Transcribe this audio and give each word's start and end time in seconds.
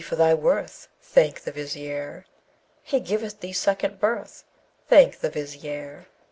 for 0.03 0.15
thy 0.15 0.33
worth 0.33 0.87
Thank 0.99 1.41
the 1.41 1.51
Vizier! 1.51 2.25
He 2.81 2.99
gives 2.99 3.35
thee 3.35 3.53
second 3.53 3.99
birth: 3.99 4.45
Thank 4.87 5.19
the 5.19 5.29
Vizier! 5.29 6.07